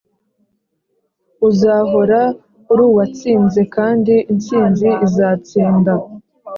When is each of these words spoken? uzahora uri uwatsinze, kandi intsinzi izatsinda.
uzahora 1.49 2.19
uri 2.71 2.81
uwatsinze, 2.89 3.61
kandi 3.75 4.13
intsinzi 4.31 4.87
izatsinda. 5.05 5.93